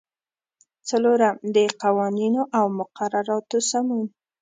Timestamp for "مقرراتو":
2.77-3.57